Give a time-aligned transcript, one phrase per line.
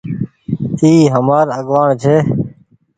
[0.79, 2.15] اي همآر آگوآڻ ڇي۔